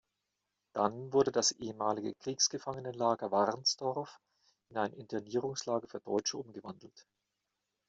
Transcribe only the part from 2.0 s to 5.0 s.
Kriegsgefangenenlager Warnsdorf in ein